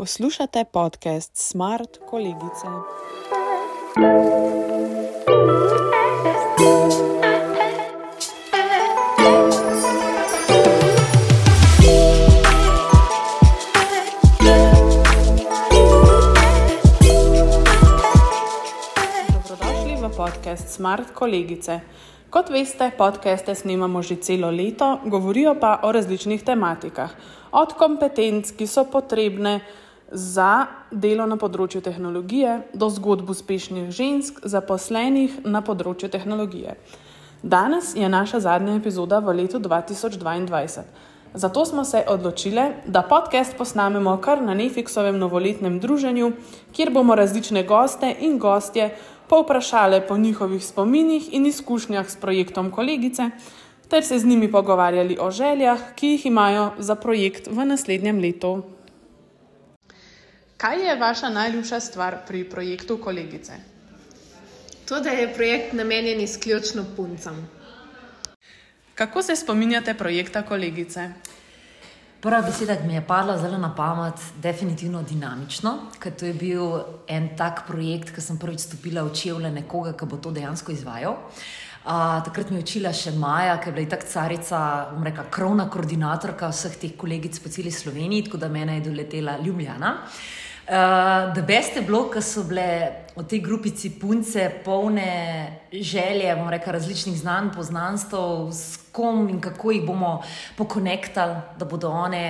[0.00, 2.66] Poslušate podcast Smart Kolegice.
[19.32, 21.80] Dobrodošli v podcast Smart Kolegice.
[22.30, 27.12] Kot veste, podcaste snemamo že celo leto, govorijo pa o različnih tematikah.
[27.52, 29.60] Od kompetenc, ki so potrebne
[30.10, 36.74] za delo na področju tehnologije, do zgodb uspešnih žensk, zaposlenih na področju tehnologije.
[37.42, 40.82] Danes je naša zadnja epizoda v letu 2022.
[41.34, 46.32] Zato smo se odločili, da podcast posnamemo kar na Nefiksovem novoletnem druženju,
[46.74, 48.90] kjer bomo različne goste in gostje
[49.30, 53.30] povprašali po njihovih spominih in izkušnjah s projektom kolegice,
[53.88, 58.62] ter se z njimi pogovarjali o željah, ki jih imajo za projekt v naslednjem letu.
[60.60, 63.52] Kaj je vaša najljubša stvar pri projektu kolegice?
[64.88, 67.48] To, da je projekt namenjen izključno puncam.
[68.94, 71.08] Kako se spominjate projekta kolegice?
[72.20, 76.34] Prva beseda, ki mi je padla zelo na pamet, je definitivno dinamično, ker to je
[76.34, 76.76] bil
[77.08, 81.16] en tak projekt, ki sem prvič stopila v čevlje nekoga, ki bo to dejansko izvajal.
[81.80, 84.60] Uh, takrat mi je učila še Maja, ki je bila tako carica,
[84.92, 89.38] bom rekla, krovna koordinatorka vseh teh kolegic po celi Sloveniji, tako da mene je doletela
[89.40, 89.94] Ljubljana.
[90.04, 90.28] Uh,
[90.70, 92.66] da beste bilo, ker so bile
[93.16, 98.16] v tej grupici punce polne želje, bom rekla, različnih znanj, poznanstv,
[98.54, 100.20] s kom in kako jih bomo
[100.56, 102.22] pokonektali, da bodo one,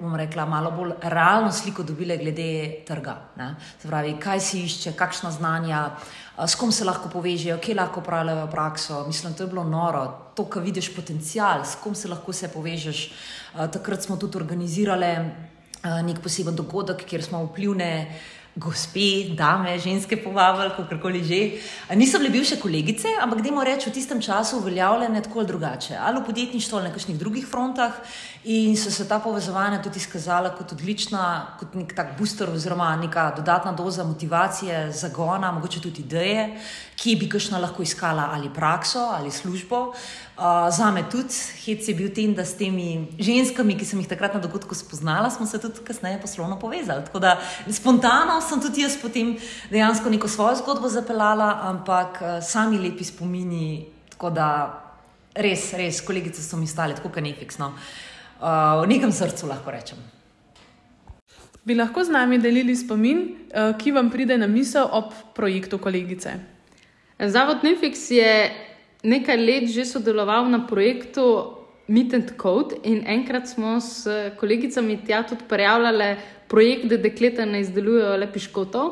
[0.00, 3.16] bom rekla, malo bolj realno sliko dobile glede trga.
[3.36, 3.54] Ne?
[3.78, 8.02] Se pravi, kaj si išče, kakšna znanja, uh, s kom se lahko povežejo, kje lahko
[8.02, 9.04] upravljajo prakso.
[9.06, 13.10] Mislim, to je bilo noro, to, kar vidiš potencial, s kom se lahko se povežeš.
[13.54, 15.14] Uh, takrat smo tudi organizirali
[16.06, 17.90] nek poseben dogodek, kjer smo vplivne
[18.56, 21.60] gospe, dame, ženske povabili, kako koli že.
[21.94, 26.20] Niso bile bivše kolegice, ampak dajmo reči, v tistem času uveljavljene tako ali drugače, ali
[26.20, 27.92] v podjetništvu ali na kakšnih drugih frontah.
[28.44, 33.32] In so se ta povezovanja tudi izkazala kot odlična, kot nek tak booster oziroma neka
[33.36, 36.60] dodatna doza motivacije, zagona, mogoče tudi ideje,
[36.96, 39.92] ki bi kakšna lahko iskala ali prakso ali službo.
[40.36, 44.08] Uh, za me tudi, hec je bil tem, da s temi ženskami, ki sem jih
[44.08, 47.04] takrat na dogodku spoznala, smo se tudi kasneje poslovno povezali.
[47.04, 47.38] Tako da
[47.72, 49.34] spontano sem tudi jaz potem
[49.70, 54.48] dejansko neko svojo zgodbo zapeljala, ampak uh, sami lepi spomini, tako da
[55.34, 57.72] res, res, kolegice so mi stale, tako kanefiksno.
[58.36, 59.98] Uh, v nekem srcu lahko rečem.
[61.66, 66.36] Bi lahko z nami delili spomin, uh, ki vam pride na misel ob projektu kolegice?
[67.18, 68.30] Zavod Nefix je
[69.02, 71.55] nekaj let že sodeloval na projektu
[71.86, 74.06] Meet and Code in enkrat smo s
[74.40, 76.16] kolegicami tja tudi prijavljali
[76.48, 78.90] projekt, da dekleta ne izdelujejo le piškotov.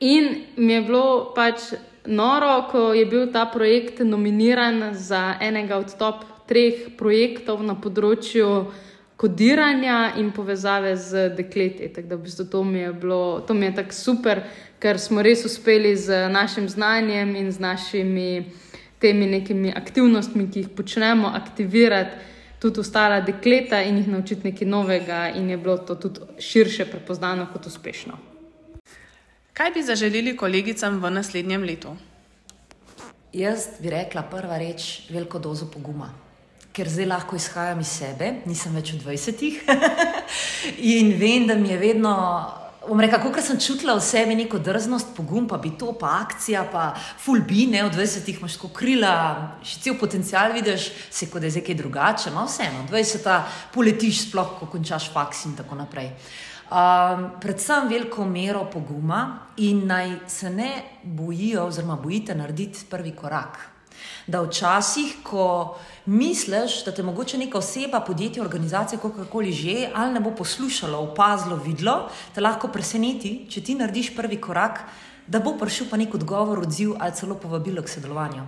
[0.00, 1.72] In mi je bilo pač
[2.06, 8.48] noro, ko je bil ta projekt nominiran za enega od top treh projektov na področju
[9.16, 11.88] kodiranja in povezave z dekleti.
[11.88, 14.42] Tako da v bistvu to mi je bilo, to mi je tako super,
[14.82, 18.28] ker smo res uspeli z našim znanjem in z našimi
[19.00, 22.32] temi nekimi aktivnostmi, ki jih počnemo, aktivirati
[22.64, 27.46] tudi ostala dekleta in jih naučiti nekaj novega, in je bilo to tudi širše prepoznano
[27.52, 28.16] kot uspešno.
[29.52, 31.92] Kaj bi zaželeli kolegicam v naslednjem letu?
[33.32, 36.08] Jaz bi rekla prva reč: veliko dozo poguma.
[36.72, 39.60] Ker zdaj lahko izhajam iz sebe, nisem več v 20-ih
[40.96, 42.14] in vem, da mi je vedno,
[42.88, 46.64] bom rekel, kako sem čutila v sebi neko drznost, pogum, pa bi to, pa akcija,
[46.72, 49.14] pa fulbi, ne v 20-ih imaš tako krila,
[49.64, 53.42] še cel potencial vidiš, se kot da je zdaj kaj drugače, no vseeno, 20-ta
[53.74, 56.12] poletiš sploh, ko končaš faks in tako naprej.
[56.64, 60.72] Um, predvsem veliko mero poguma in naj se ne
[61.04, 63.73] bojijo, oziroma bojite narediti prvi korak.
[64.26, 65.76] Da včasih, ko
[66.06, 71.56] misliš, da te mogoče neka oseba, podjetje, organizacija, kakorkoli že, ali ne bo poslušalo, opazilo,
[71.56, 74.80] videlo, te lahko preseneti, če ti narediš prvi korak,
[75.26, 78.44] da bo prišel pa nek odgovor, odziv ali celo povabilo k sodelovanju.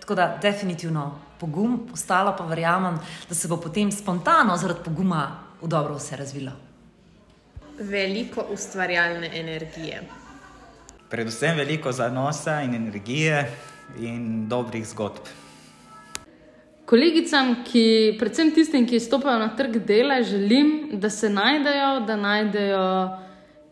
[0.00, 2.98] Tako da, definitivno pogum, ostalo pa verjamem,
[3.28, 6.52] da se bo potem spontano zaradi poguma v dobro vse razvilo.
[7.78, 10.02] Veliko ustvarjalne energije.
[11.10, 13.52] Predvsem veliko zanosa in energije
[13.98, 15.26] in dobrih zgodb.
[16.86, 22.90] Kolegicam, ki, predvsem tistim, ki stopajo na trg dela, želim, da se najdejo, da najdejo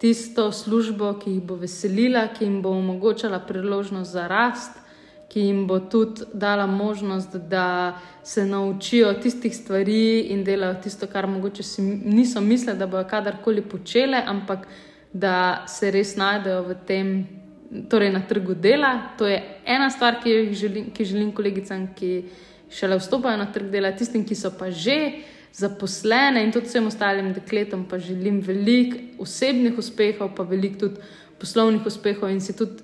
[0.00, 4.80] tisto službo, ki jih bo veselila, ki jim bo omogočala priložnost za rast,
[5.28, 11.26] ki jim bo tudi dala možnost, da se naučijo tistih stvari in delajo tisto, kar
[11.26, 14.66] mogoče si niso mislili, da bodo kadarkoli počele, ampak
[15.12, 17.14] da se res najdejo v tem,
[17.88, 19.14] torej na trgu dela.
[19.18, 22.24] To je ena stvar, ki, želim, ki želim kolegicam, ki
[22.72, 24.98] šele vstopajo na trg dela, tistim, ki so pa že.
[25.52, 31.02] Zaposlene in tudi vsem ostalim dekletom, pa želim veliko osebnih uspehov, pa veliko tudi
[31.40, 32.80] poslovnih uspehov, in si tudi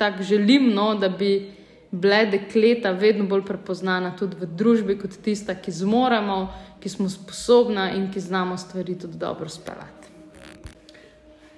[0.00, 1.50] tako želim, no, da bi
[1.90, 6.38] bile dekleta vedno bolj prepoznana tudi v družbi kot tista, ki zmoremo,
[6.80, 9.95] ki smo sposobna in ki znamo stvari tudi dobro speljati.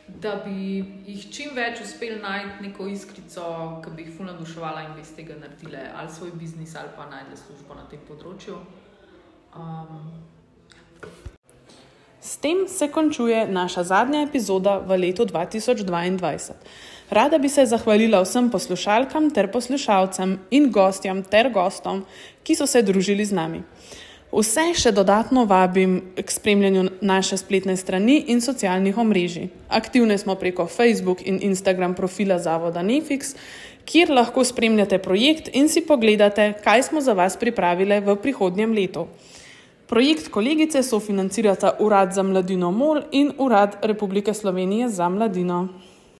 [0.09, 3.45] Da bi jih čim več uspeli najti neko iskrico,
[3.85, 7.07] ki bi jih fulno dušovala in bi iz tega naredili ali svoj biznis ali pa
[7.11, 8.57] najdli službo na tem področju.
[9.57, 10.09] Um,
[12.21, 16.53] S tem se končuje naša zadnja epizoda v letu 2022.
[17.11, 22.03] Rada bi se zahvalila vsem poslušalkam ter poslušalcem in gostjam ter gostom,
[22.45, 23.63] ki so se družili z nami.
[24.29, 29.49] Vse še dodatno vabim k spremljanju naše spletne strani in socialnih omrežij.
[29.73, 33.33] Aktivne smo preko Facebook in Instagram profila Zavoda Nefix,
[33.89, 39.07] kjer lahko spremljate projekt in si pogledate, kaj smo za vas pripravili v prihodnjem letu.
[39.89, 45.69] Projekt kolegice sofinancirata Urad za mladino MOL in Urad Republike Slovenije za mladino.